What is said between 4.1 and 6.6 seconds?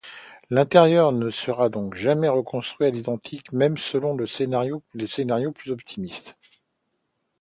le scénario plus optimiste.